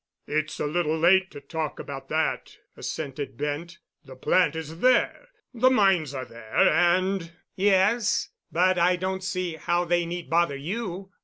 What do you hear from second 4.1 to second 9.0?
plant is there, the mines are there, and——" "Yes. But I